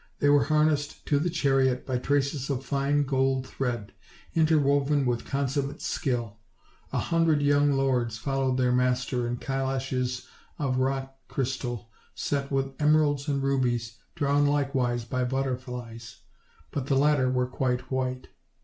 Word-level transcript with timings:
They 0.17 0.29
were 0.29 0.45
harnessed 0.45 1.05
to 1.05 1.19
the 1.19 1.29
chariot 1.29 1.85
by 1.85 1.99
traces 1.99 2.49
of 2.49 2.65
fine 2.65 3.03
gold 3.03 3.45
thread, 3.45 3.91
interwoven 4.33 5.05
with 5.05 5.25
consummate 5.27 5.79
skill; 5.79 6.21
a 6.21 6.25
OLD, 6.25 6.33
OLD 6.33 6.89
FAIR 6.89 7.01
7 7.01 7.09
TALES. 7.11 7.51
159 7.53 7.59
hundred 7.59 7.69
young 7.69 7.77
lords 7.77 8.17
followed 8.17 8.57
their 8.57 8.71
master 8.71 9.27
in 9.27 9.37
calashes 9.37 10.25
of 10.57 10.79
rock 10.79 11.15
crystal, 11.27 11.91
set 12.15 12.49
with 12.49 12.73
emeralds 12.79 13.27
and 13.27 13.43
rubies, 13.43 13.99
drawn 14.15 14.47
likewise 14.47 15.05
by 15.05 15.23
butterflies, 15.23 16.21
but 16.71 16.87
the 16.87 16.95
latter 16.97 17.29
were 17.29 17.45
quite 17.45 17.91
white. 17.91 18.29